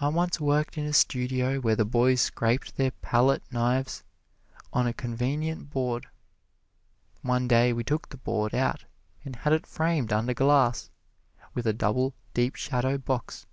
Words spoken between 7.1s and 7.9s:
One day we